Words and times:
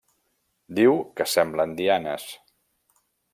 Diu 0.79 0.97
que 1.21 1.27
semblen 1.33 1.75
dianes. 1.83 2.27